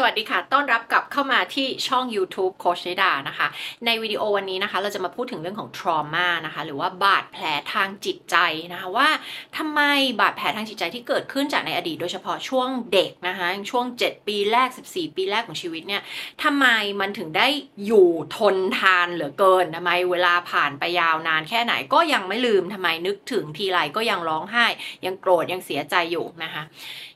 [0.00, 3.48] สวัสดีค่ะ ต้อนรับกลับเข้ามาที่ช่อง YouTube โคชนิดานะคะ
[3.86, 8.36] ในวิดีโอวันนี้นะคะ เราจะมาพูดถึงเรื่องของ trauma นะคะ หรือว่าบาดแผลทางจิตใจ
[8.72, 9.08] นะคะว่า
[9.56, 9.80] ทำไม
[10.20, 16.02] บาดแผลทางจิตใจที่เกิดขึ้นจากในอดีต โดยเฉพาะช่วงเด็กนะคะ ช่วง 7 ปีแรก 14 ปีแรกของชีวิตเนี่ย
[16.42, 16.66] ทำไม
[17.00, 17.48] มันถึงได้
[17.86, 24.66] อยู่ทนทานเหลือเกินทำไมเวลาผ่านไปยาวนานแค่ไหนก็ยังไม่ลืมทำไมนึกถึงทีไรก็ยังร้องไห้
[25.06, 26.64] ยังโกรธยังเสียใจอยู่นะคะ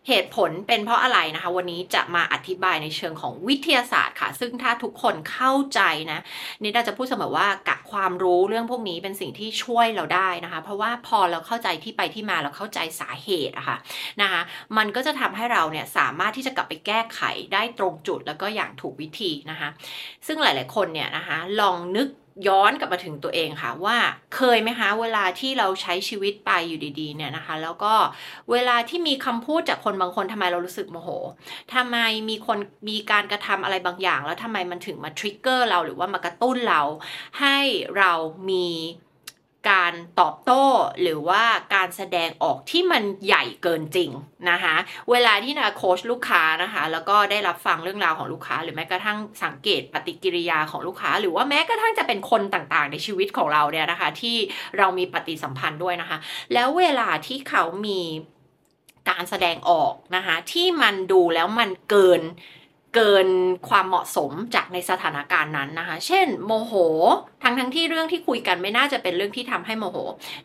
[0.08, 5.80] เหตุผลเป็นเพราะอะไรนะคะ วันนี้จะมาอธิบายในเชิงของวิทยาศาสตร์ค่ะ ซึ่งถ้าทุกคนเข้าใจ
[6.12, 6.20] นะ
[6.62, 13.76] นิดาจะพูดเสมอว่ากะความรู้เรื่องพวกนี้เป็นสิ่งที่ช่วยเราได้นะคะ เพราะว่าพอเราเข้าใจที่ไปที่มาเราเข้าใจสาเหตุอะคะ่ะ
[14.22, 14.40] นะคะ
[14.76, 17.20] มันก็จะทำให้เราเนี่ยสามารถที่จะกลับไปแก้ไข
[17.52, 19.68] ได้ตรงจุดแล้วก็อย่างถูกวิธีนะคะ
[20.26, 22.08] ซึ่งหลาย ๆ คนเนี่ยนะคะลองนึก
[22.48, 23.96] ย้อนกลับมาถึงตัวเองค่ะว่า
[24.36, 27.94] เคยไหมคะเวลาที่เราใช้ชีวิตไปอยู่ดีๆเนี่ยนะคะ แล้วก็
[28.52, 31.08] เวลาที่มีคำพูดจากคนบางคนทำไมเรารู้สึกโมโห
[31.74, 31.96] ทำไม
[32.28, 36.82] มีคนมีการกระทำอะไรบางอย่าง แล้วทำไมมันถึงมาทริกเกอร์เราหรือว่ามากระตุ้นเรา
[37.40, 37.58] ให้
[37.98, 38.12] เรา
[38.50, 38.66] มี
[39.70, 40.64] การตอบโต้
[41.02, 41.42] หรือว่า
[41.74, 44.10] การแสดงออกที่มันใหญ่เกินจริง
[44.50, 44.74] นะคะ
[45.10, 54.36] เวลาที่นาโค้ชลูกค้านะคะแล้วก็ได้รับฟังเรื่องราวของลูกค้า หรือแม้กระทั่งสังเกตปฏิกิริยาของลูกค้า หรือว่าแม้กระทั่งจะเป็นคนต่างๆ ในชีวิตของเราเนี่ยนะคะ ที่
[54.78, 56.18] เรามีปฏิสัมพันธ์ด้วยนะคะ
[56.52, 58.00] แล้วเวลาที่เขามี
[59.10, 62.22] การแสดงออกนะคะที่มันดูแล้วมันเกิน
[62.94, 63.28] เกิน
[63.68, 66.72] ความเหมาะสมจากในสถานการณ์นั้นนะคะ เช่น โมโห
[67.42, 69.96] ทั้งทั้งที่เรื่องที่คุยกันไม่น่าจะเป็นเรื่องที่ทำให้โมโห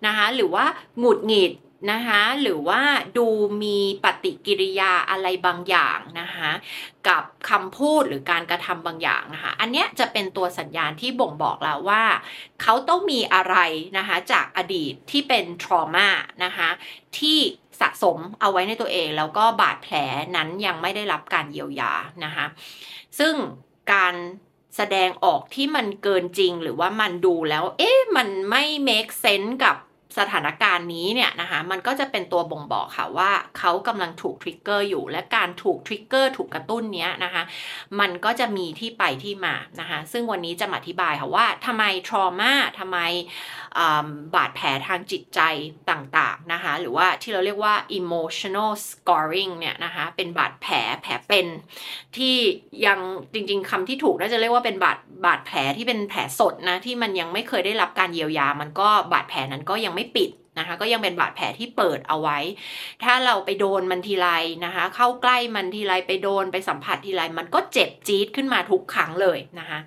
[0.05, 0.65] นะคะ หรือว่า
[0.99, 1.53] หงุดหงิด
[1.91, 2.81] นะคะหรือว่า
[3.17, 3.27] ดู
[3.63, 6.51] มีปฏิกิริยาอะไรบางอย่างนะคะ
[7.07, 12.03] กับคำพูดหรือการกระทำบางอย่างนะคะอันนี้จะเป็นตัวสัญญาณที่บ่งบอกแล้วว่า
[12.61, 13.55] เขาต้องมีอะไร
[13.97, 16.09] นะคะจากอดีตที่เป็นทรมา
[16.43, 16.69] นะคะ
[17.19, 17.39] ที่
[17.81, 19.95] สะสมเอาไว้ในตัวเอง แล้วก็บาดแผล
[20.35, 21.93] นั้นยังไม่ได้รับการเยียวยา
[22.25, 22.45] นะคะ
[23.19, 23.33] ซึ่ง
[23.93, 24.15] การ
[24.75, 29.75] แสดงออกที่มันเกินจริงหรือว่ามันดูแล้ว เอ๊ะมันไม่ make sense กับ
[30.17, 37.43] สถานการณ์นี้เนี่ยนะคะมันก็จะเป็นตัวบ่งบอกค่ะว่าเขากำลังถูก trigger อยู่ และการถูก trigger ถูกกระตุ้นเนี้ยนะคะ
[37.99, 42.97] มันก็จะมีที่ไปที่มานะคะซึ่งวันนี้จะมาอธิบายค่ะว่าทำไม trauma ทำไม
[44.35, 45.39] บาดแผลทางจิตใจ
[45.91, 51.47] ต่างๆนะคะหรือว่าที่เราเรียกว่า emotional scarring เนี่ยนะคะเป็นบาดแผลแผลเป็น
[52.17, 52.35] ที่
[52.85, 52.99] ยัง
[53.33, 62.37] จริงๆคำที่ถูกน่าจะเรียกว่าเป็นบาดบาดแผลที่เป็นแผลสดนะที่มันยังไม่เคยได้รับการเยียวยา มันก็บาดแผลนั้นก็ยังไม่ปิดนะคะก็ยังเป็นบาดแผลที่เปิดเอาไว้
[63.03, 64.27] ถ้าเราไปโดนมันทีไร
[64.65, 69.79] นะคะ เข้าใกล้มันทีไรไปโดนไปสัมผัสทีไรมันก็เจ็บจี๊ดขึ้นมาทุกครั้งเลยนะคะ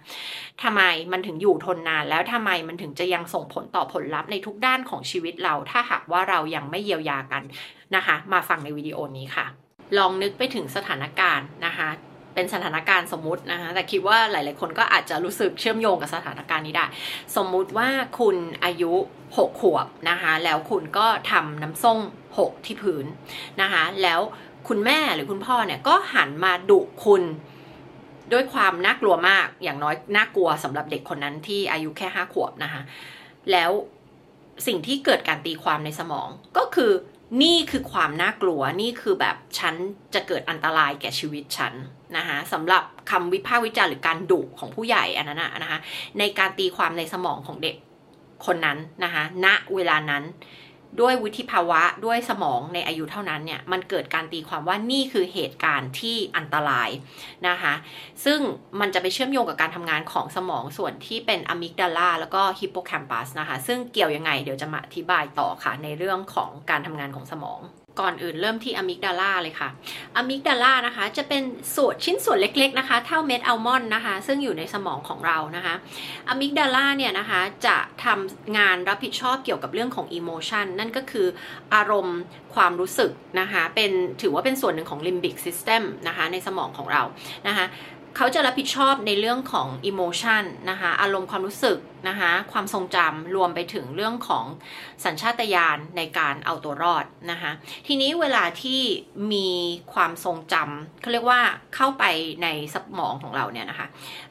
[0.63, 0.83] ทำไม
[1.13, 7.43] มันถึงอยู่ทนนาน แล้วทำไมมันถึงจะยังส่งผลต่อผลลัพธ์ในทุกด้านของชีวิตเรา ถ้าหากว่าเรายังไม่เยียวยากัน
[7.97, 9.47] นะคะ มาฟังในวิดีโอนี้ค่ะ
[9.99, 11.89] ลองนึกไปถึงสถานการณ์นะคะ
[12.35, 16.87] เป็นสถานการณ์สมมุตินะคะแต่คิดว่าหลาย ๆ คนก็อาจจะรู้สึกเชื่อมโยงกับสถานการณ์นี้ได้
[17.37, 18.93] สมมุติว่าคุณอายุ
[19.27, 21.99] 6 ขวบนะคะแล้วคุณก็ทำน้ำส้ม
[22.39, 23.07] หกที่พื้น
[23.61, 24.21] นะคะแล้ว
[24.69, 27.23] คุณแม่หรือคุณพ่อเนี่ยก็หันมาดุคุณ
[28.33, 32.83] ด้วยความน่ากลัวมากอย่างน้อยน่ากลัวสำหรับเด็กคนนั้นที่อายุแค่ห้าขวบนะคะ
[33.53, 33.71] แล้ว
[34.67, 36.93] สิ่งที่เกิดการตีความในสมองก็คือ
[37.43, 39.75] นี่คือความน่ากลัวนี่คือแบบฉัน
[40.15, 41.75] จะเกิดอันตรายแก่ชีวิตฉัน
[42.17, 45.79] นะคะสำหรับคำวิพากษ์วิจารณ์หรือการดุของผู้ใหญ่อันนั้นนะคะ
[46.19, 47.77] ในการตีความในสมองของเด็ก
[48.47, 50.25] คนนั้นนะคะณเวลานั้น
[51.01, 56.91] ด้วยวุฒิภาวะด้วยสมองในอายุเท่านั้นเนี่ยมันเกิดการตีความว่านี่คือเหตุการณ์ที่อันตราย
[57.49, 57.75] นะคะ
[58.25, 58.41] ซึ่ง
[58.81, 67.61] มันจะไปเชื่อมโยงกับการทำงานของสมองส่วนที่เป็น amygdala แล้วก็ฮิปโปแคมปัสนะคะซึ่งเกี่ยวยังไงเดี๋ยวจะมาอธิบายต่อค่ะในเรื่องของการทำงานของสมอง
[68.01, 69.69] ก่อนอื่นเริ่มที่ amygdala เลยค่ะ
[70.17, 71.43] amygdala นะคะ จะเป็น
[71.77, 75.75] ส่วนชิ้นส่วนเล็กๆนะคะ เท่าเม็ดอัลมอนด์นะคะ ซึ่งอยู่ในสมองของเรานะคะ
[76.29, 81.27] amygdala เนี่ยนะคะจะทำงานรับผิดชอบเกี่ยวกับเรื่องของ emotion นั่นก็คือ
[81.75, 82.19] อารมณ์
[82.55, 83.91] ความรู้สึกนะคะ เป็น
[84.23, 87.03] ถือว่าเป็นส่วนหนึ่งของ limbic system นะคะในสมองของเรา
[87.49, 87.67] นะคะ
[88.17, 91.79] เขาจะรับผิดชอบในเรื่องของ emotion นะคะอารมณ์ความรู้สึก
[92.09, 94.45] นะคะความทรงจำรวมไปถึงเรื่องของ
[95.05, 97.53] สัญชาตญาณในการเอาตัวรอดนะคะ
[97.87, 98.81] ทีนี้เวลาที่
[99.33, 99.49] มี
[99.93, 101.41] ความทรงจำเขาเรียกว่า
[101.75, 102.05] เข้าไป
[102.43, 103.87] ในสมองของเราเนี่ยนะคะ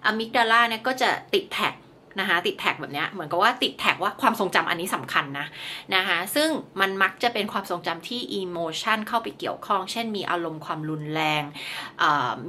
[0.06, 1.74] amygdala เนี่ยก็จะติด tag
[2.20, 5.48] นะคะติด tag แบบนี้เหมือนกับว่าติด tag ว่าความทรงจำอันนี้สำคัญนะ
[5.96, 6.50] นะคะซึ่ง
[6.82, 11.44] มันมักจะเป็นความทรงจำที่ emotion เข้าไปเกี่ยวข้อง เช่น มีอารมณ์ความรุนแรง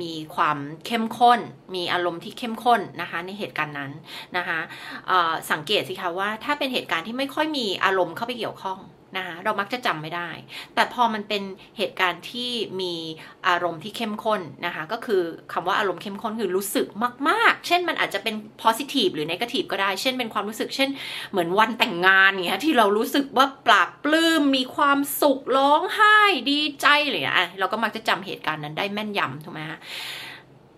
[0.02, 1.40] มีความเข้มข้น
[1.74, 3.92] มีอารมณ์ที่เข้มข้นนะคะในเหตุการณ์นั้น
[4.36, 4.58] นะคะ
[5.50, 8.78] สังเกตสิคะว่าถ้าเป็นเหตุการณ์ที่ไม่ค่อยมีอารมณ์เข้าไปเกี่ยวข้อง
[9.16, 10.30] นะคะเรามักจะจำไม่ได้
[10.74, 11.42] แต่พอมันเป็น
[11.78, 12.94] เหตุการณ์ที่มี
[13.48, 15.22] อารมณ์ที่เข้มข้นนะคะ ก็คือ
[15.52, 16.86] คำว่าอารมณ์เข้มข้นคือรู้สึก
[17.28, 20.90] มาก ๆ เช่นมันอาจจะเป็น positive หรือ negative ก็ได้ เช่นเป็นความรู้สึก เช่น
[21.30, 26.18] เหมือนวันแต่งงานเงี้ยที่เรารู้สึกว่าปราบปลื้มมีความสุขร้องไห้
[26.50, 29.78] ดีใจอะไรอย่างเงี้ยเราก็มักจะจำเหตุการณ์นั้นได้แม่นยำถูกไหมคะ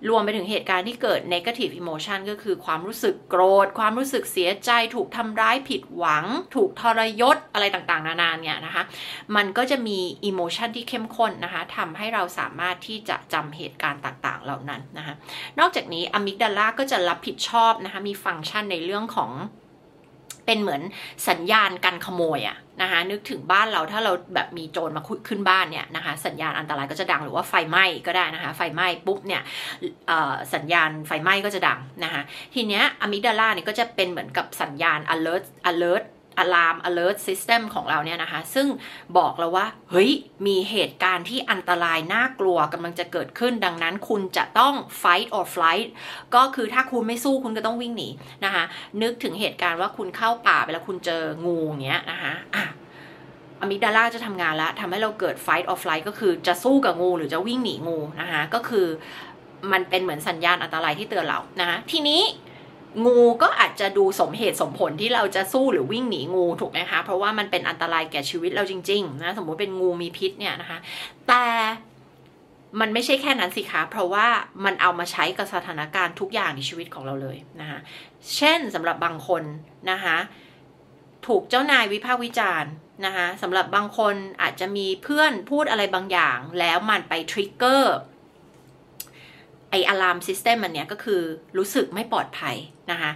[0.09, 8.83] รวมไปถึงเหตุการณ์ที่เกิด negative emotion ก็คือความรู้สึกโกรธ ความรู้สึกเสียใจ ถูกทำร้ายผิดหวัง ถูกทรยศ อะไรต่างๆ นานาเนี่ยนะคะ
[9.37, 15.15] มันก็จะมี emotion ที่เข้มข้นนะคะทำให้เราสามารถที่จะจำเหตุการณ์ต่างๆ เหล่านั้นนะคะ
[15.59, 19.33] นอกจากนี้อะมิกดาลาก็จะรับผิดชอบนะคะ มีฟังก์ชันในเรื่องของ
[20.47, 20.83] เป็นเหมือน
[21.29, 29.43] สัญญาณการขโมยอะนะคะนึกถึงบ้านเราถ้าเราแบบมีโจรมาขึ้นบ้านเนี่ยนะคะสัญญาณอันตรายก็จะดังหรือว่าไฟไหม้ก็ได้นะคะไฟไหม้ปุ๊บเนี่ย
[30.55, 32.23] สัญญาณไฟไหม้ก็จะดังนะคะ
[32.55, 36.05] ทีเนี้ยอะมิกดาลาเนี่ยก็จะเป็นเหมือนกับสัญญาณ alert alert
[36.43, 38.67] alarm alert system ของเราเนี่ยนะคะ ซึ่ง
[39.19, 40.11] บอกเราว่า เฮ้ย
[40.47, 45.89] มีเหตุการณ์ที่อันตรายน่ากลัวกำลังจะเกิดขึ้น ดังนั้นคุณจะต้อง fight or flight
[46.35, 48.09] ก็คือถ้าคุณไม่สู้คุณก็ต้องวิ่งหนี
[48.45, 48.65] นะคะ
[49.03, 52.65] นึกถึงเหตุการณ์ว่าคุณเข้าป่าไปแล้วคุณเจองูอย่างเงี้ยนะคะอะ
[53.61, 58.87] อะมิกดาลาจะทำงานแล้วทำให้เราเกิด fight or flight ก็คือจะสู้กับงูหรือจะวิ่งหนีงูนะคะ ก็คือ
[59.73, 62.23] มันเป็นเหมือนสัญญาณอันตรายที่เตือนเรานะคะทีนี้
[63.07, 70.79] งูก็อาจจะดูสมเหตุสมผลที่เราจะสู้หรือวิ่งหนีงูถูกไหมคะ เพราะว่ามันเป็นอันตรายแก่ชีวิตเราจริงๆนะสมมุติเป็นงูมีพิษเนี่ยนะคะ
[71.29, 71.45] แต่
[72.81, 74.27] มันไม่ใช่แค่นั้นสิคะ เพราะว่า
[74.65, 77.79] มันเอามาใช้กับสถานการณ์ทุกอย่างในชีวิตของเราเลยนะคะ
[78.37, 79.43] เช่นสำหรับบางคน
[79.91, 80.17] นะคะ
[81.27, 82.73] ถูกเจ้านายวิพากษ์วิจารณ์
[83.05, 87.97] นะคะสำหรับบางคนอาจจะมีเพื่อนพูดอะไรบางอย่าง แล้วมันไป trigger
[89.73, 91.23] ไอ alarm system มันเนี้ยก็คือ
[91.59, 92.57] รู้สึกไม่ปลอดภัย
[92.91, 93.13] นะคะ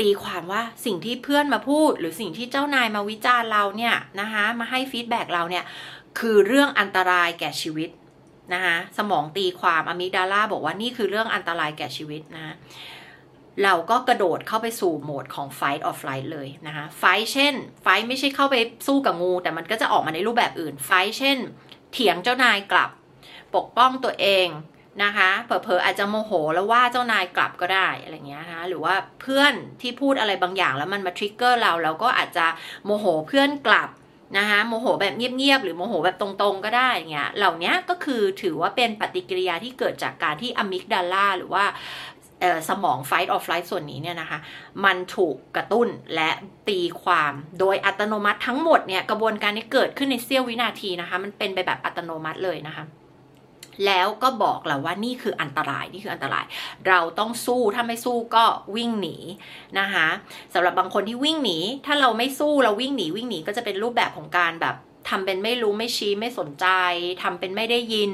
[0.00, 5.64] ตีความว่าสิ่งที่เพื่อนมาพูด หรือสิ่งที่เจ้านายมาวิจารณ์เราเนี่ยนะคะมาให้ feedback เราเนี่ย
[6.18, 7.90] คือเรื่องอันตรายแก่ชีวิต
[8.54, 12.56] นะคะสมองตีความ amygdala บอกว่านี่คือเรื่องอันตรายแก่ชีวิตนะ
[13.64, 17.54] เราก็กระโดดเข้าไปสู่โหมดของ fight or flight เลยนะคะ fight เช่น
[17.84, 18.56] fight ไม่ใช่เข้าไป
[18.86, 21.38] สู้กับงู แต่มันก็จะออกมาในรูปแบบอื่น fight เช่น
[21.92, 22.90] เถียงเจ้านายกลับ
[23.54, 24.46] ปกป้องตัวเอง
[25.02, 32.46] นะคะเผลอๆอาจจะโมโหแล้วว่าเจ้านายกลับก็ได้อะไรเงี้ยนะคะหรือว่าเพื่อนที่พูดอะไรบางอย่างแล้วมันมาทริกเกอร์เราเราก็อาจจะ
[32.84, 33.88] โมโหเพื่อนกลับ
[34.38, 41.64] นะคะโมโหแบบเงียบๆหรือโมโหแบบตรงๆก็ได้เงี้ยเหล่านี้ก็คือถือว่าเป็นปฏิกิริยาที่เกิดจากการที่อะมิกดาลาหรือว่า
[42.68, 44.38] สมอง fight or flight ส่วนนี้เนี่ยนะคะ
[44.84, 46.30] มันถูกกระตุ้นและ
[46.68, 52.84] ตีความโดยอัตโนมัติทั้งหมดเนี่ยกระบวนการนี้เกิดขึ้นในเสี้ยววินาทีนะคะ มันเป็นไปแบบอัตโนมัติเลยนะคะ
[53.86, 56.44] แล้วก็บอกเราว่านี่คืออันตรายนี่คืออันตราย
[56.88, 58.44] เราต้องสู้ถ้าไม่สู้ก็
[58.76, 59.16] วิ่งหนี
[59.78, 60.08] นะคะ
[60.54, 64.76] สำหรับบางคนที่วิ่งหนี ถ้าเราไม่สู้เราวิ่งหนีวิ่งหนีก็จะเป็นรูปแบบของการแบบ
[65.08, 66.66] ทำเป็นไม่รู้ไม่ชี้ไม่สนใจ
[67.22, 68.12] ทำเป็นไม่ได้ยิน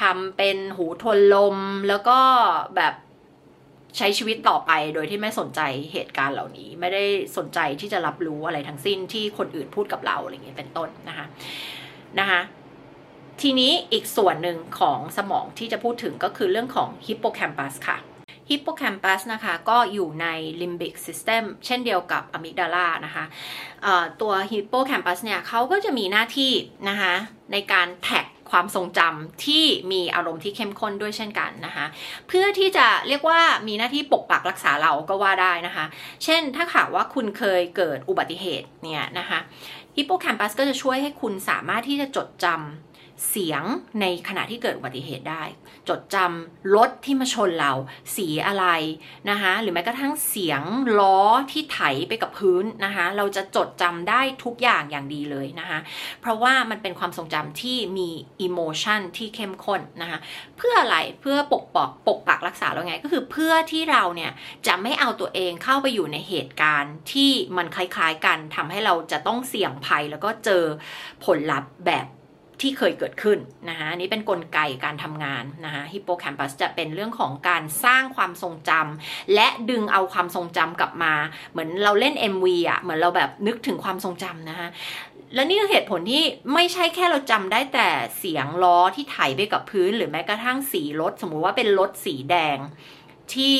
[0.00, 1.56] ทำเป็นหูทนลม
[1.88, 2.18] แล้วก็
[2.76, 2.94] แบบ
[3.98, 5.60] ใช้ชีวิตต่อไปโดยที่ไม่สนใจ
[5.92, 7.04] เหตุการณ์เหล่านี้ ไม่ได้
[7.36, 11.26] สนใจที่จะรับรู้อะไรทั้งสิ้นที่คนอื่นพูดกับเราอะไรเงี้ยเป็นต้นนะคะ
[12.18, 12.40] นะคะ
[13.40, 17.98] ทีนี้อีกส่วนหนึ่งของสมองที่จะพูดถึงก็คือเรื่องของฮิปโปแคมปัสค่ะ
[18.50, 20.26] ฮิปโปแคมปัสนะคะก็อยู่ใน
[20.62, 23.24] limbic system เช่นเดียวกับ amygdala นะคะ
[24.20, 26.52] ตัวฮิปโปแคมปัสเนี่ยเขาก็จะมีหน้าที่
[26.88, 27.14] นะคะ
[27.52, 31.86] ในการแท็กความทรงจำที่มีอารมณ์ที่เข้มข้นด้วยเช่นกันนะคะ
[32.28, 35.84] เพื่อที่จะเรียกว่ามีหน้าที่ปกปักรักษาเราก็ว่าได้นะคะ
[36.24, 39.38] เช่นถ้าข่าวว่าคุณเคยเกิดอุบัติเหตุเนี่ยนะคะ
[39.96, 42.93] ฮิปโปแคมปัสก็จะช่วยให้คุณสามารถที่จะจดจำ
[43.30, 43.62] เสียง
[44.00, 45.42] ในขณะที่เกิดอุบัติเหตุได้
[45.88, 47.72] จดจำรถที่มาชนเรา
[48.16, 48.66] สีอะไร
[49.30, 50.62] นะคะหรือแม้กระทั่งเสียง
[50.98, 51.20] ล้อ
[51.52, 55.78] ที่ไถไปกับพื้นนะคะเราจะจดจำได้ทุกอย่างอย่างดีเลยนะคะ
[56.20, 58.08] เพราะว่ามันเป็นความทรงจำที่มี
[58.40, 60.18] อิโมชันที่เข้มข้นนะคะ
[60.56, 64.32] เพื่ออะไรเพื่อปกปอกปกปักรักษาเราไงก็คือเพื่อที่เราเนี่ย
[64.66, 70.64] จะไม่เอาตัวเองเข้าไปอยู่ในเหตุการณ์ที่มันคล้ายๆกันทำให้เราจะต้องเสี่ยงภัยแล้วก็เจอ
[71.24, 72.06] ผลลัพธ์แบบ
[72.60, 81.14] ที่เคยเกิดขึ้นนะคะนี้เป็นนกลไกการทำงานนะคะฮิปโปแคมปัสจะเป็นเรื่องของการสร้างความทรงจำและดึงเอาความทรงจำกลับมา
[81.50, 84.68] เหมือนเราเล่น MV อะเหมือนเราแบบนึกถึงความทรงจำนะคะ
[85.34, 92.58] และนี่คือเหตุผลที่ไม่ใช่แค่เราจำได้แต่เสียงล้อที่ไถไปกับพื้น หรือแม้กระทั่งสีรถ สมมุติว่าเป็นรถสีแดง
[93.34, 93.56] ที่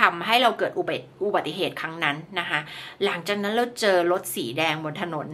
[0.00, 2.60] ทำให้เราเกิดอุบัติเหตุครั้งนั้นนะคะ
[3.04, 5.26] หลังจากนั้นเราเจอรถสีแดงบนถนน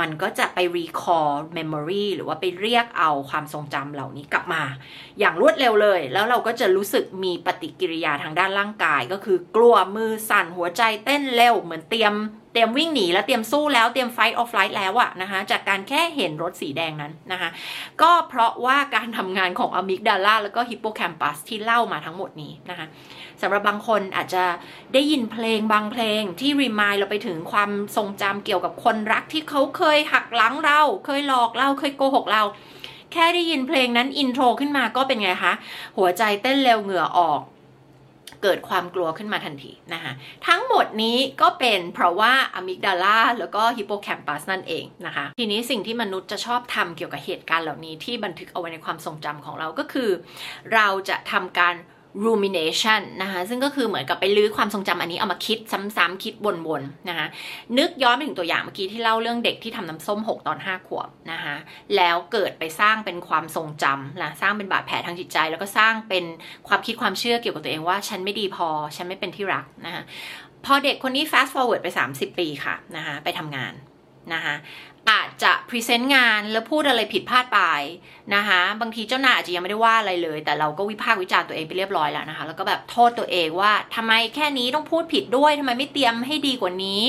[0.00, 4.62] มันก็จะไป recall memory หรือว่าไปเรียกเอาความทรงจำเหล่านี้กลับมา
[5.18, 12.14] อย่างรวดเร็วเลย แล้วเราก็จะรู้สึกมีปฏิกิริยาทางด้านร่างกาย ก็คือกลัวมือสั่นหัวใจเต้นเร็วเหมือนเตรียม
[12.54, 17.50] เตรียมวิ่งหนีแล้วเตรียมสู้แล้วเตรียม fight or flight แล้วอะนะคะจากการแค่เห็นรถสีแดงนั้นนะคะ
[18.02, 22.86] ก็เพราะว่าการทำงานของอะมิกดาลาแล้วก็ฮิปโปแคมปัสที่เล่ามาทั้งหมดนี้นะคะ
[23.42, 24.44] สำหรับบางคนอาจจะ
[24.94, 32.42] ได้ยินเพลงบางเพลงที่รีมายเราไปถึงความทรงจำเกี่ยวกับคนรักที่เขาเคยหักหลังเรา เคยหลอกเราเคยโกหกเรา
[33.12, 35.52] แค่ได้ยินเพลงนั้นอินโทรขึ้นมาก็เป็นไงคะ
[35.98, 37.40] หัวใจเต้นเร็วเหงื่อออก
[38.44, 40.12] เกิดความกลัวขึ้นมาทันทีนะคะ
[40.48, 50.10] ทั้งหมดนี้ก็เป็นเพราะว่าอะมิกดาลาแล้วก็ฮิปโปแคมปัสนั่นเองนะคะทีนี้สิ่งที่มนุษย์จะชอบทำเกี่ยวกับเหตุการณ์เหล่านี้ที่บันทึกเอาไว้ในความทรงจำของเราก็คือ
[50.74, 51.74] เราจะทำการ
[52.26, 55.58] rumination นะคะซึ่งก็คือเหมือนกับไปลื้อความทรงจำอันนี้เอามาคิด
[55.96, 56.34] ซ้ำๆคิด
[56.66, 57.26] วนๆนะคะ
[57.78, 61.56] นึกย้อนไปถึงตัวอย่างเมื่อกี้ที่เล่าเรื่องเด็กที่ทำน้ำส้ม หกตอน 5 ขวบนะคะ
[61.96, 66.24] แล้วเกิดไปสร้างเป็นความทรงจำนะสร้างเป็นบาดแผลทางจิตใจ แล้วก็สร้างเป็น
[66.68, 70.02] ความคิดความเชื่อเกี่ยวกับตัวเองว่า ฉันไม่ดีพอ ฉันไม่เป็นที่รักนะคะ
[70.64, 73.74] พอเด็กคนนี้ fast forward ไป 30 ปีค่ะนะคะไปทำงาน
[74.34, 74.54] นะคะ
[75.10, 77.60] อาจจะ present งานแล้วพูดอะไรผิดพลาดไป
[78.34, 87.02] นะคะบางทีเจ้านายอาจจะยังไม่ได้ว่าอะไรเลย แต่เราก็วิพากษ์วิจารณ์ตัวเองไปเรียบร้อยแล้วนะคะ แล้วก็แบบโทษตัวเองว่าทำไมแค่นี้ต้องพูดผิดด้วยทำไมไม่เตรียมให้ดีกว่านี้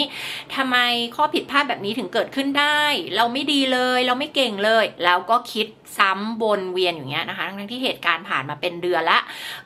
[0.56, 0.78] ทำไม
[1.16, 2.82] ข้อผิดพลาดแบบนี้ถึงเกิดขึ้นได้
[3.16, 9.20] เราไม่ดีเลย เราไม่เก่งเลย แล้วก็คิดซ้ำวนเวียนอย่างเงี้ยนะคะ ทั้งที่เหตุการณ์ผ่านมาเป็นเดือนละ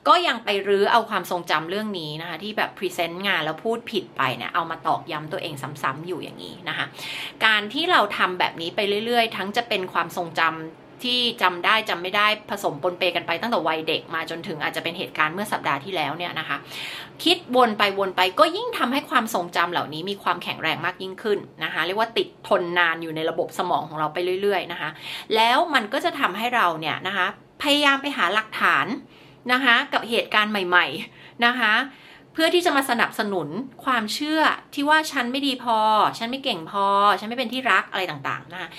[0.07, 6.85] ก็ยังไปรื้อเอาความทรงจำเรื่องนี้นะคะ ที่แบบพรีเซนต์งานแล้วพูดผิดไปเนี่ยเอามาตอกย้ำตัวเองซ้ำๆอยู่อย่างนี้นะคะ
[7.45, 16.57] การที่เราทำแบบนี้ไปเรื่อยๆ ทั้งจะเป็นความทรงจำที่จำได้จำไม่ได้ผสมปนเปกันไปตั้งแต่วัยเด็กมาจนถึงอาจจะเป็นเหตุการณ์เมื่อสัปดาห์ที่แล้วเนี่ยนะคะ
[17.23, 24.89] คิดวนไปวนไปก็ยิ่งทำให้ความทรงจำเหล่านี้มีความแข็งแรงมากยิ่งขึ้นนะคะเรียกว่าติดทนนานอยู่ในระบบสมองของเราไปเรื่อย ๆนะคะ
[25.35, 27.27] แล้วมันก็จะทำให้เราเนี่ยนะคะ
[27.61, 28.85] พยายามไปหาหลักฐาน
[29.51, 30.85] นะคะกับเหตุการณ์ใหม่
[31.15, 31.73] ๆนะคะ
[32.33, 33.47] เพื่อที่จะมาสนับสนุน
[33.85, 34.41] ความเชื่อ
[34.73, 35.77] ที่ว่าฉันไม่ดีพอ
[36.17, 36.85] ฉันไม่เก่งพอ
[37.19, 38.69] ฉันไม่เป็นที่รักอะไรต่างๆนะคะ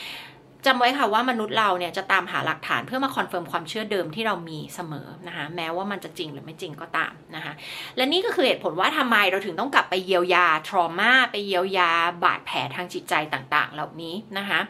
[0.67, 7.53] จำไว้ค่ะว่ามนุษย์เราเนี่ยจะตามหาหลักฐานเพื่อมา confirm ความเชื่อเดิมที่เรามีเสมอนะคะแม้ว่ามันจะจริงหรือไม่จริงก็ตามนะคะ
[7.97, 11.91] และนี่ก็คือเหตุผลว่าทำไมเราถึงต้องกลับไปเยียวยาทรมาไปเยียวยา
[12.25, 14.61] บาดแผลทางจิตใจต่างๆ เหล่านี้นะคะ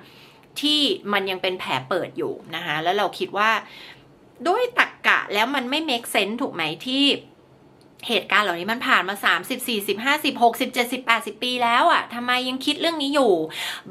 [0.60, 0.80] ที่
[1.12, 3.50] มันยังเป็นแผลเปิดอยู่นะคะแล้วเราคิดว่า
[4.49, 7.04] ด้วยตรกกะแล้วมันไม่ make sense ถูกไหมที่
[8.09, 13.33] เหตุการณ์เหล่านี้มันผ่านมา 30 40 50 60 70 80 ปีแล้วอะ่ะทำไมยังคิดเรื่องนี้อยู่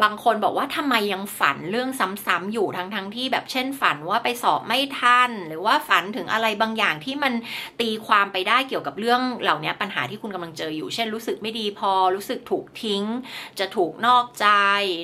[0.01, 1.89] บางคนบอกว่าทำไมยังฝันเรื่อง
[2.25, 7.33] ซ้ำๆอยู่ทั้งๆทที่แบบเช่นฝันว่าไปสอบไม่ทัน หรือว่าฝันถึงอะไรบางอย่างที่มัน
[7.81, 13.03] ตีความไปได้เกี่ยวกับเรื่องเหล่านี้ปัญหาที่คุณกำลังเจออยู่ เช่นรู้สึกไม่ดีพอ รู้สึกถูกทิ้ง
[13.59, 14.47] จะถูกนอกใจ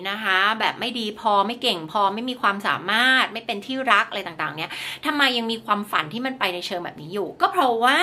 [0.10, 4.70] นะคะ แบบไม่ดีพอไม่เก่งพอไม่มีความสามารถไม่เป็นที่รักอะไรต่างๆ เนี่ย
[5.06, 7.98] ทำไมยังมีความฝันที่มันไปในเชิงแบบนี้อยู่ ก็เพราะว่า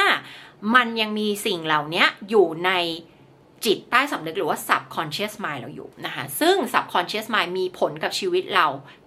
[0.75, 2.71] มันยังมีสิ่งเหล่านี้อยู่ใน
[3.64, 8.66] จิตใต้สำนึกหรือว่า subconscious mind เราอยู่นะคะ ซึ่ง subconscious mind มีผลกับชีวิตเรา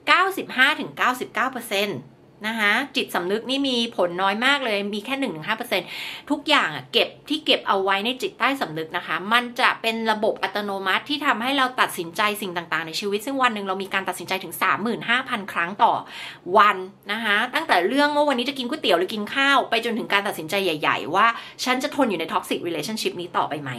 [0.10, 2.15] 95-99%
[2.48, 5.16] นะคะจิตสำนึกนี่มีผลน้อยมากเลยมีแค่
[5.74, 14.54] 1-5%ทุกอย่างอะเก็บที่เก็บเอาไว้ในจิตใต้สำนึกนะคะ มันจะเป็นระบบอัตโนมัติที่ทำให้เราตัดสินใจสิ่งต่างๆ ในชีวิต ซึ่งวันหนึ่งเรามีการตัดสินใจถึง
[15.04, 15.94] 35,000 ครั้งต่อ
[16.58, 16.78] วัน
[17.12, 21.28] นะคะตั้งแต่เรื่องว่าวันนี้จะกินก๋วยเตี๋ยวหรือกินข้าว ไปจนถึงการตัดสินใจใหญ่ ๆ ว่า
[21.64, 23.72] ฉันจะทนอยู่ใน toxic relationship นี้ต่อไปไหม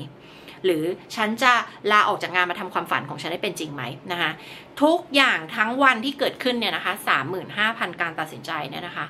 [0.67, 0.85] หรือ
[1.17, 1.53] ฉันจะ
[1.93, 3.83] ลาออกจากงานมาทำความฝันของฉันได้เป็นจริงไหม
[4.13, 4.31] นะคะ
[4.83, 6.93] ทุกอย่างทั้งวันที่เกิดขึ้นเนี่ยนะคะ
[7.47, 9.07] 35,000 การตัดสินใจเนี่ยนะคะ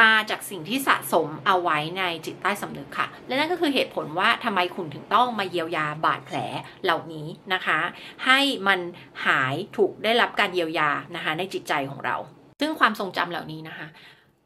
[0.00, 6.36] มาจากสิ่งที่สะสมเอาไว้ในจิตใต้สำนึกค่ะ และนั่นก็คือเหตุผลว่าทำไมคุณถึงต้องมาเยียวยาบาดแผล
[6.84, 7.78] เหล่านี้นะคะ
[8.26, 8.80] ให้มัน
[9.26, 12.16] หายถูกได้รับการเยียวยานะคะในจิตใจของเรา
[12.60, 13.86] ซึ่งความทรงจำเหล่านี้นะคะ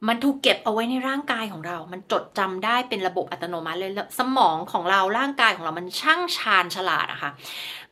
[0.07, 7.31] มันถูกเก็บเอาไว้ในร่างกายของเรา มันจดจำได้เป็นระบบอัตโนมัติเลย สมองของเรา ร่างกายของเรา มันช่างชาญฉลาดอะคะ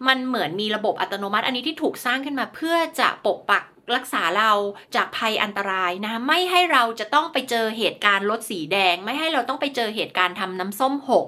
[0.07, 3.65] มันเหมือนมีระบบอัตโนมัติ อันนี้ที่ถูกสร้างขึ้นมาเพื่อจะปกปัก
[3.97, 4.51] รักษาเรา
[4.95, 11.25] จากภัยอันตรายนะ ไม่ให้เราจะต้องไปเจอเหตุการณ์รถสีแดง ไม่ให้เราต้องไปเจอเหตุการณ์ทำน้ำส้มหก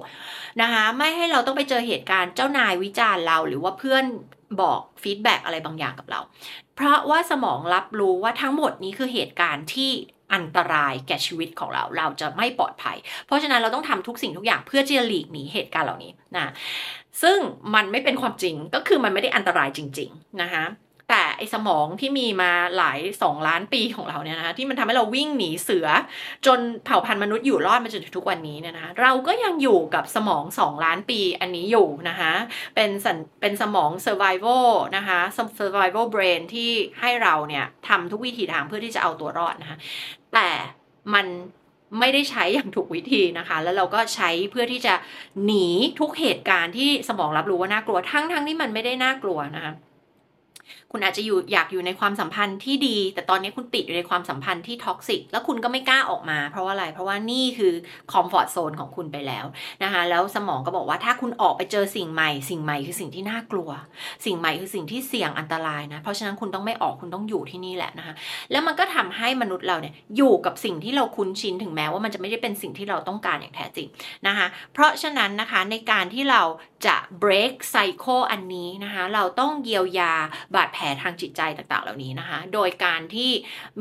[0.61, 4.05] นะคะ ไม่ให้เราต้องไปเจอเหตุการณ์เจ้านายวิจารณ์เรา หรือว่าเพื่อน
[4.61, 6.19] บอก feedback อะไรบางอย่างกับเรา
[6.79, 9.91] เพราะว่าสมองรับรู้ว่าทั้งหมดนี้คือเหตุการณ์ที่
[10.33, 16.51] อันตรายแก่ชีวิตของเรา เราจะไม่ปลอดภัย เพราะฉะนั้นเราต้องทำทุกสิ่งทุกอย่างเพื่อที่จะหลีกหนีเหตุการณ์เหล่านี้นะ
[17.21, 17.37] ซึ่ง
[17.75, 20.63] มันไม่เป็นความจริงก็คือมันไม่ได้อันตรายจริง ๆ นะคะ
[21.39, 25.87] ไอสมองที่มีมาหลายสองล้านปีของเราเนี่ยนะที่มันทำให้เราวิ่งหนีเสือ
[26.45, 32.31] จนเผ่าพันธุ์มนุษย์อยู่รอดมาจนถึงทุกวันนี้เนี่ยนะเราก็ยังอยู่กับสมองสองล้านปีอันนี้อยู่นะคะ
[32.75, 32.89] เป็น
[33.41, 34.67] เป็นสมอง survival
[34.97, 35.19] นะคะ
[35.59, 39.77] survival brain ที่ให้เราเนี่ยทำทุกวิธีทางเพื่อที่จะเอาตัวรอดนะคะ
[40.33, 40.49] แต่
[41.15, 41.27] มัน
[41.99, 44.93] ไม่ได้ใช้อย่างถูกวิธีนะคะ แล้วเราก็ใช้เพื่อที่จะ
[45.45, 45.67] หนี
[45.99, 49.73] ทุกเหตุการณ์ที่สมองรับรู้ว่าน่ากลัว ทั้งทั้งที่มันไม่ได้น่ากลัวนะคะ
[50.91, 57.73] คุณอาจจะอยู่อยากอยู่ในความสัมพันธ์ที่ดี แต่ตอนนี้คุณติดอยู่ในความสัมพันธ์ที่ toxic แล้วคุณก็ไม่กล้าออกมา เพราะว่าอะไร เพราะว่านี่คือ
[58.11, 59.45] comfort zone ของคุณไปแล้ว
[59.83, 63.69] นะคะแล้วสมองก็บอกว่าถ้าคุณออกไปเจอสิ่งใหม่ สิ่งใหม่คือสิ่งที่น่ากลัว
[64.25, 68.13] สิ่งใหม่คือสิ่งที่เสี่ยงอันตรายนะเพราะฉะนั้นคุณต้องไม่ออกคุณต้องอยู่ที่นี่แหละนะคะ
[68.51, 73.87] แล้วมันก็ทำให้มนุษย์เราเนี่ยอยู่กับสิ่งที่เราคุ้นชินถึงแม้ว่ามันจะไม่ได้เป็นสิ่งที่เราต้องการอย่างแท้จริง
[74.27, 76.41] นะคะเพราะฉะนั้นนะคะในการที่เรา
[76.85, 80.13] จะ break cycle อันนี้นะคะ เราต้องเยียวยา
[80.55, 83.31] บาดแผลทางจิตใจต่างๆ เหล่านี้นะคะ โดยการที่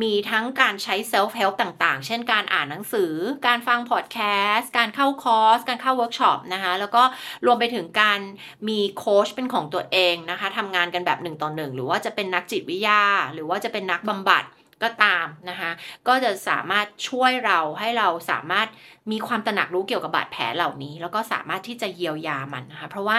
[0.03, 3.15] มีทั้งการใช้ self help ต่างๆ เช่นการอ่านหนังสือ
[3.47, 4.19] การฟังพอดแค
[4.53, 7.03] สต์การเข้าคอร์ส การเข้าเวิร์กช็อปนะคะ แล้วก็
[7.47, 8.21] รวมไปถึงการ
[8.69, 13.03] มีโค้ชเป็นของตัวเองนะคะทำงานกันแบบหนึ่งต่อหนึ่งหรือว่าจะเป็นนักจิตวิทยา
[13.35, 14.45] หรือว่าจะเป็นนักบำบัด
[14.83, 15.71] ก็ตามนะคะ
[16.09, 18.69] ก็จะสามารถช่วยเราให้เราสามารถ
[19.11, 23.19] มีความตระหนักรู้เกี่ยวกับบาดแผลเหล่านี้ แล้วก็สามารถที่จะเยียวยามันนะคะเพราะว่า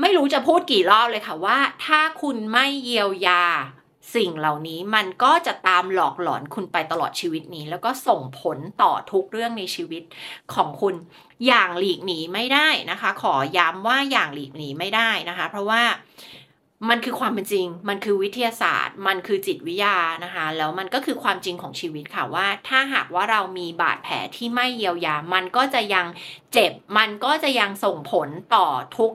[0.00, 3.44] ไม่รู้จะพูดกี่รอบเลยค่ะว่า ถ้าคุณไม่เยียวยา
[4.16, 10.02] สิ่งเหล่านี้มันก็จะตามหลอกหลอนคุณไปตลอดชีวิตนี้ แล้วก็ส่งผลต่อทุกเรื่องในชีวิต
[10.54, 10.94] ของคุณ
[11.46, 15.82] อย่างหลีกหนีไม่ได้นะคะ ขอย้ำว่าอย่างหลีกหนีไม่ได้นะคะ เพราะว่า
[16.90, 26.06] มันคือความเป็นจริง มันคือวิทยาศาสตร์ มันคือจิตวิทยานะคะ แล้วมันก็คือความจริงของชีวิตค่ะว่า ถ้าหากว่าเรามีบาดแผลที่ไม่เยียวยา มันก็จะยัง
[26.52, 28.66] เจ็บ มันก็จะยังส่งผลต่อ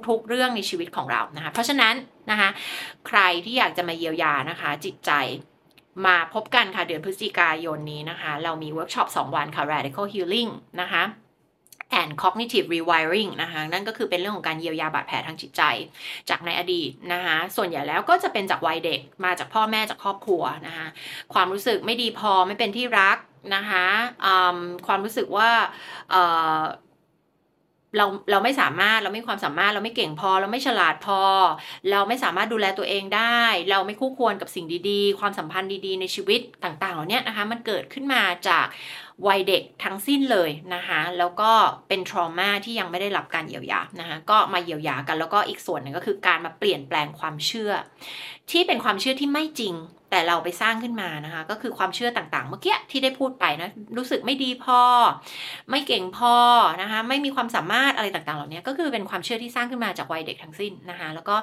[0.07, 1.93] ทุกๆเรื่องในชีวิตของเรานะคะ เพราะฉะนั้น
[2.31, 2.49] นะคะ
[3.07, 5.11] ใครที่อยากจะมาเยียวยานะคะ จิตใจ
[6.05, 10.51] มาพบกันค่ะเดือนพฤศจิกายนนี้นะคะ เรามีเวิร์กช็อป2วันค่ะ radical healing
[10.81, 11.03] นะคะ
[11.99, 15.61] and cognitive rewiring นะคะนั่นก็คือเป็นเรื่องของการเยียวยาบาดแผลทางจิตใจ
[16.29, 20.87] จากในอดีตนะคะส่วนใหญ่แล้วก็จะเป็นจากวัยเด็กมาจากพ่อแม่จากครอบครัวนะคะ
[21.33, 23.17] ความรู้สึกไม่ดีพอไม่เป็นที่รัก
[23.55, 23.87] นะคะ
[24.87, 25.49] ความรู้สึกว่า
[27.97, 31.21] เราเราไม่สามารถเราไม่ความสามารถเราไม่เก่งพอ เราไม่ฉลาดพอ
[31.91, 38.65] เราไม่สามารถดูแลตัวเองได้ เราไม่คู่ควรกับสิ่งดีๆ ความสัมพันธ์ดีๆ ในชีวิตต่างๆเหล่านี้นะคะมันเกิดขึ้นมาจาก
[39.27, 41.51] วัยเด็กทั้งสิ้นเลยนะคะแล้วก็
[41.87, 47.71] เป็นทรมาที่ยังไม่ได้รับการเยียวยานะคะก็มาเยียวยากันแล้วก็อีกส่วนหนึ่งก็คือการมาเปลี่ยนแปลงความเชื่อ
[48.51, 49.73] ที่เป็นความเชื่อที่ไม่จริง
[50.13, 54.81] แต่เราไปสร้างขึ้นมานะคะ ก็คือความเชื่อต่างๆ เมื่อกี้ที่ได้พูดไปนะรู้สึกไม่ดีพอ
[55.69, 56.35] ไม่เก่งพอ
[56.81, 61.35] นะคะ ไม่มีความสามารถอะไรต่างๆ เหล่านี้ก็คือเป็นความเชื่อที่สร้างขึ้นมาจากวัยเด็กทั้งสิ้นนะคะ แล้วก็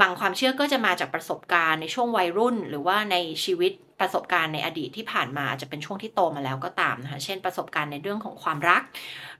[0.00, 8.82] บางความเชื่อก็จะมาจากประสบการณ์ในช่วงวัยรุ่น หรือว่าในชีวิตประสบการณ์ในอดีตที่ผ่านมาจะเป็นช่วงที่โตมาแล้วก็ตามนะคะ เช่นประสบการณ์ในเรื่องของความรัก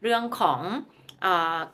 [0.02, 0.60] เรื่องของ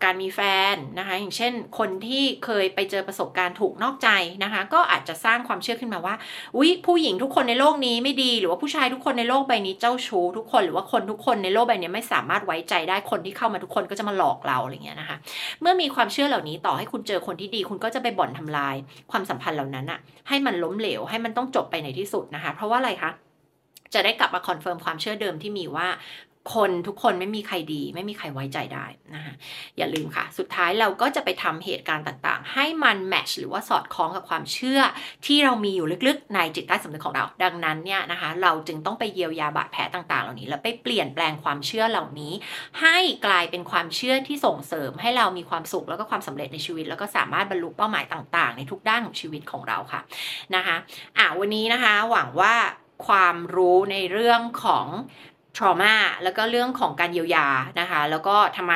[0.05, 0.41] การมีแฟ
[0.75, 4.09] นนะคะอย่างเช่นคนที่เคยไปเจอประสบการณ์ถูกนอกใจ
[4.45, 6.15] นะคะ ก็อาจจะสร้างความเชื่อขึ้นมาว่า
[6.57, 15.17] อุ้ยผู้หญิงทุกคนในโลกนี้ไม่ดีหรือว่าผู้ชายทุกคนในโลกใบนี้เจ้าชู้ทุกคนหรือว่าคนทุกคนในโลกใบนี้ไม่สามารถไว้ใจได้คนที่เข้ามาทุกคนก็จะมาหลอกเราอะไรเงี้ยนะคะ
[15.61, 18.77] เมื่อมีความเชื่อเหล่านี้ต่อให้คุณเจอคนที่ดี คุณก็จะไปบ่อนทำลาย
[19.11, 23.13] ความสัมพันธ์เหล่านั้นอะให้มันล้มเหลวให้มันต้องจบไปในที่สุดนะคะ เพราะว่าอะไรคะ
[23.95, 25.89] จะได้กลับมา confirm ความเชื่อเดิมที่มีว่า
[26.55, 29.35] คนทุกคนไม่มีใครดี ไม่มีใครไว้ใจได้นะคะ
[29.77, 34.81] อย่าลืมค่ะ สุดท้ายเราก็จะไปทำเหตุการณ์ต่างๆ ให้มัน match หรือว่าสอดคล้องกับความเชื่อ
[35.27, 42.33] ที่เรามีอยู่ลึกๆ ในจิตใต้สำนึกของเรา ดังนั้นเนี่ยนะคะเราจึงต้องไปเยียวยาบาดแผลต่างๆ เหล่านี้ แล้วไปเปลี่ยนแปลงความเชื่อเหล่านี้
[42.81, 50.01] ให้กลายเป็นความเชื่อที่ส่งเสริมให้เรามีความสุขแล้วก็ความสำเร็จในชีวิต แล้วก็สามารถบรรลุเป้าหมายต่าง ๆ ในทุกด้านของชีวิตของเราค่ะ
[50.55, 50.77] นะคะ
[51.19, 52.55] อะวันนี้นะคะหวังว่า
[53.09, 54.87] ความรู้ในเรื่องของ
[55.57, 57.47] trauma แล้วก็เรื่องของการเยียวยา
[57.81, 58.75] นะคะ แล้วก็ทำไม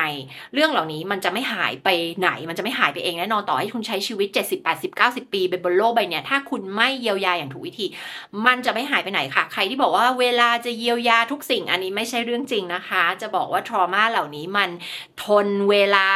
[0.53, 1.89] เรื่องเหล่านี้มันจะไม่หายไป
[2.19, 7.85] ไหน มันจะไม่หายไปเองแน่นอนต่อให้คุณใช้ชีวิต 70 80 90 ปีไปบนโลกใบนี้ถ้าคุณไม่เยียวยาอย่างถูกวิธี
[8.45, 14.69] มันจะไม่หายไปไหนค่ะ ใครที่บอกว่าเวลาจะเยียวยาทุกสิ่งอันนี้ไม่ใช่เรื่องจริงนะคะ จะบอกว่า trauma เหล่านี้มัน
[15.23, 16.09] ทนเวลา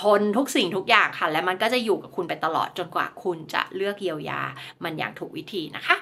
[0.00, 4.40] ทนทุกสิ่งทุกอย่างค่ะ และมันก็จะอยู่กับคุณไปตลอดจนกว่าคุณจะเลือกเยียวยา
[4.84, 5.96] มันอย่างถูกวิธีนะคะ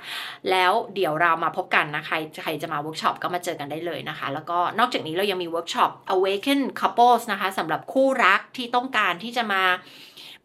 [0.50, 9.62] แล้วเดี๋ยวเรามาพบกันนะคะใครจะมาเวิร์กช็อปก็มาเจอกันได้เลยนะคะ แล้วก็นอกจากนี้เรายังมีเวิร์กช็อป awaken couples นะคะสำหรับคู่รักที่ต้องการที่จะมา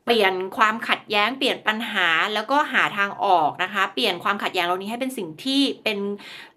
[0.10, 6.00] เปลี่ยนความขัดแย้งเปลี่ยนปัญหาแล้วก็หาทางออกนะคะ เปลี่ยนความขัดแย้งเหล่านี้ให้เป็นสิ่งที่เป็น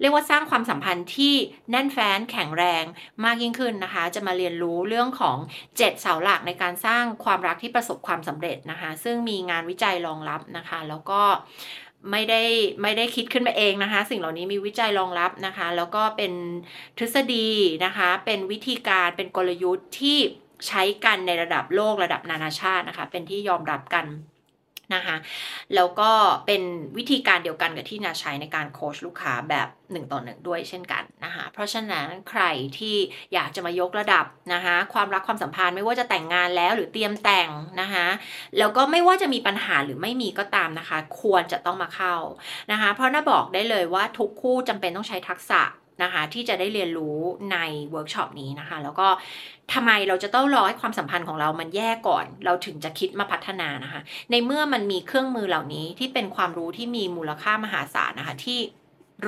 [0.00, 1.34] เรียกว่าสร้างความสัมพันธ์ที่
[1.70, 2.84] แน่นแฟ้นแข็งแรง
[3.24, 5.36] มากยิ่งขึ้นนะคะ จะมาเรียนรู้เรื่องของ
[5.68, 11.20] 7 เสาหลักในการสร้างความรักที่ประสบความสำเร็จนะคะ ซึ่งมีงานวิจัยรองรับนะคะ แล้วก็
[12.10, 12.42] ไม่ได้
[12.82, 16.32] ไม่ได้คิดขึ้นมาเองนะคะ สิ่งเหล่านี้มีวิจัยรองรับนะคะ แล้วก็เป็น
[16.98, 17.48] ทฤษฎี
[17.84, 20.18] นะคะ เป็นวิธีการเป็นกลยุทธ์ที่
[20.68, 24.06] ใช้กันในระดับโลกระดับนานาชาตินะคะ เป็นที่ยอมรับกัน
[24.94, 25.16] นะคะ
[25.74, 26.10] แล้วก็
[26.46, 26.62] เป็น
[26.96, 32.42] วิธีการเดียวกันกับที่นาใช้ในการโค้ชลูกค้าแบบ1ต่อ1ด้วยเช่นกันนะคะเพราะฉะนั้นใคร
[32.78, 32.96] ที่
[33.34, 34.24] อยากจะมายกระดับ
[34.54, 37.48] นะคะความรักความสัมพันธ์ไม่ว่าจะแต่งงานแล้วหรือเตรียมแต่ง
[37.80, 38.06] นะคะ
[38.58, 42.16] แล้วก็ไม่ว่าจะมีปัญหาหรือไม่มีก็ตามนะคะ ควรจะต้องมาเข้า
[42.72, 45.62] นะคะเพราะน่าบอกได้เลยว่าทุกคู่จำเป็นต้องใช้ทักษะ
[46.02, 47.18] นะคะที่จะได้เรียนรู้
[47.52, 47.58] ใน
[47.90, 49.08] เวิร์กช็อปนี้นะคะ แล้วก็
[49.72, 58.58] ทำไมเราจะต้องรอให้ความสัมพันธ์ของเรามันแย่ก่อน เราถึงจะคิดมาพัฒนานะคะ ในเมื่อมันมีเครื่องมือเหล่านี้ที่เป็นความรู้ที่มีมูลค่ามหาศาลนะคะที่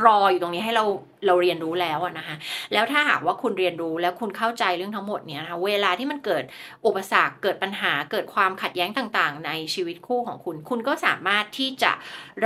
[0.05, 0.85] รออยู่ตรงนี้ให้เรา
[1.27, 2.37] เราเรียนรู้แล้วนะคะ
[2.73, 6.45] แล้วถ้าหากว่าคุณเรียนรู้แล้วคุณเข้าใจเรื่องทั้งหมดเนี่ยนะคะเวลาที่มันเกิด
[6.87, 11.93] อุปสรรคเกิดปัญหาเกิดความขัดแย้งต่างๆ ในชีวิตคู่ของคุณ คุณก็สามารถที่จะ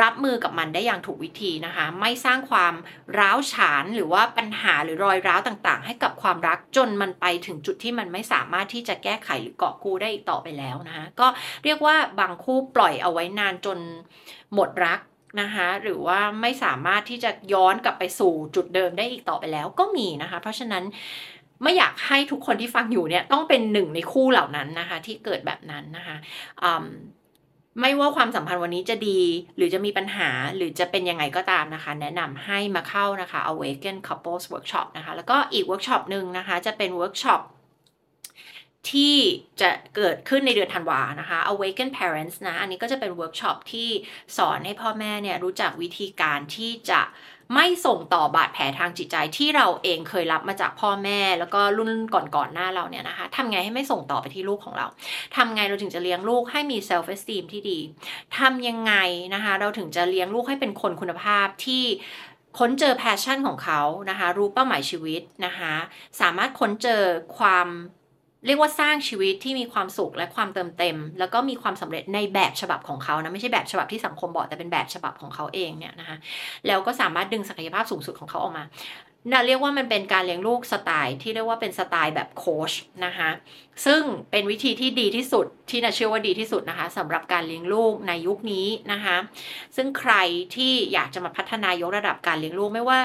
[0.01, 2.75] รับมือกับมันได้อย่างถูกวิธีนะคะ ไม่สร้างความ
[3.19, 11.27] ร้าวฉานหรือว่าปัญหาหรือรอยร้าวต่างๆ ให้กับความรักจนมันไปถึงจุดที่มันไม่สามารถที่จะแก้ไขหรือเกาะกู้ได้อีกต่อไปแล้วนะคะก็
[11.65, 13.79] เรียกว่าบางคู่ปล่อยเอาไว้นานจน
[14.55, 15.01] หมดรัก
[15.41, 20.85] นะคะหรือว่าไม่สามารถที่จะย้อนกลับไปสู่จุดเดิมได้อีกต่อไปแล้วก็มีนะคะ เพราะฉะนั้น
[21.63, 26.17] ไม่อยากให้ทุกคนที่ฟังอยู่เนี่ยต้องเป็นหนึ่งในคู่เหล่านั้นนะคะที่เกิดแบบนั้นนะคะ
[27.81, 29.21] ไม่ว่าความสัมพันธ์วันนี้จะดี
[29.57, 37.41] หรือจะมีปัญหาหรือจะเป็นยังไงก็ตามนะคะ แนะนำให้มาเข้านะคะ Awaken Couples Workshop นะคะ แล้วก็อีกเวิร์กช็อปหนึ่งนะคะ จะเป็นเวิร์กช็อป
[38.93, 39.17] ที่
[39.61, 43.89] จะเกิดขึ้นในเดือนธันวานะคะ Awaken Parents นะ อันนี้ก็จะเป็นเวิร์กช็อปที่
[44.37, 47.03] สอนให้พ่อแม่เนี่ยรู้จักวิธีการที่จะ
[47.55, 54.87] ไม่ส่งต่อบาดแผลทางจิตใจที่เราเองเคยรับมาจากพ่อแม่ แล้วก็รุ่นก่อนๆหน้าเราเนี่ยนะคะทำไงให้ไม่ส่งต่อไปที่ลูกของเรา
[55.37, 57.79] ทำไงเราถึงจะเลี้ยงลูกให้มี self esteem ที่ดี
[58.39, 58.95] ทำยังไง
[59.35, 61.85] นะคะ เราถึงจะเลี้ยงลูกให้เป็นคนคุณภาพที่
[62.59, 65.75] ค้นเจอแพชชั่นของเขานะคะ รู้เป้าหมายชีวิตนะคะ
[66.21, 67.03] สามารถค้นเจอ
[67.39, 67.69] ความ
[68.47, 76.17] เรียกว่าสร้างชีวิตที่มีความสุขและความเติมเต็ม แล้วก็มีความสำเร็จในแบบฉบับของเขานะไม่ใช่แบบฉบับที่สังคมบอกแต่เป็นแบบฉบับของเขาเองเนี่ยนะคะ
[76.67, 78.65] แล้วก็สามารถดึงศักยภาพสูงสุดของเขาออกมา
[79.31, 82.73] น่าเรียกว่ามันเป็นการเลี้ยงลูกสไตล์ที่เรียกว่าเป็นสไตล์แบบโค้ช
[83.05, 83.31] นะคะ
[83.87, 89.17] ซึ่งเป็นวิธีที่ดีที่สุดที่น่าเชื่อว่าดีที่สุดนะคะสำหรับการเลี้ยงลูกในยุคนี้นะคะ
[89.77, 90.15] ซึ่งใคร
[90.55, 92.99] ที่อยากจะมาพัฒนายกระดับการเลี้ยงลูกไม่ว่า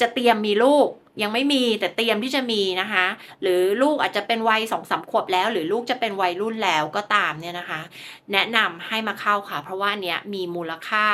[0.00, 0.88] จะเตรียมมีลูก
[1.22, 3.06] ยังไม่มีแต่เตรียมที่จะมีนะคะ
[3.42, 7.80] หรือลูกอาจจะเป็นวัยสองสามขวบแล้ว หรือลูกจะเป็นวัยรุ่นแล้วก็ตามเนี่ยนะคะ
[8.32, 11.04] แนะนำให้มาเข้าค่ะ เพราะว่าเนี้ยมีมูลค่า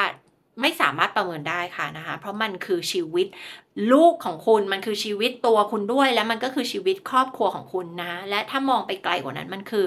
[0.60, 3.26] ไม่สามารถประเมินได้ค่ะนะคะ เพราะมันคือชีวิต
[3.92, 9.84] ลูกของคุณมันคือชีวิตตัวคุณด้วย และมันก็คือชีวิตครอบครัวของคุณนะ และถ้ามองไปไกลกว่านั้นมันคือ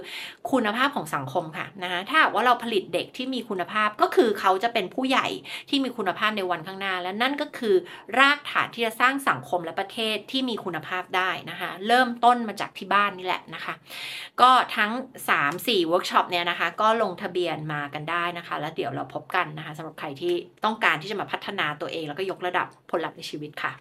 [0.51, 5.27] คุณภาพของสังคมค่ะนะคะถ้าว่าเราผลิตเด็กที่มีคุณภาพก็คือเขาจะเป็นผู้ใหญ่
[5.69, 7.75] ที่มีคุณภาพในวันข้างหน้า และนั่นก็คือ
[8.19, 13.73] รากฐานที่จะสร้างสังคมและประเทศที่มีคุณภาพได้นะคะ เริ่มต้นมาจากที่บ้านนี่แหละนะคะ
[14.41, 14.91] ก็ทั้ง
[15.39, 20.33] 3-4เวิร์กช็อปเนี่ยนะคะ ก็ลงทะเบียนมากันได้นะคะ แล้วเดี๋ยวเราพบกันนะคะสำหรับใครที่
[20.65, 23.74] ต้องการที่จะมาพัฒนาตัวเอง แล้วก็ยกระดับผลลัพธ์ในชีวิตค่ะ